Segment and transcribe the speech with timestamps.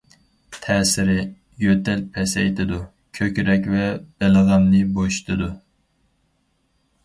[0.61, 1.17] تەسىرى:
[1.63, 2.81] يۆتەل پەسەيتىدۇ،
[3.19, 3.87] كۆكرەك ۋە
[4.25, 5.55] بەلغەمنى بوشىتىدۇ.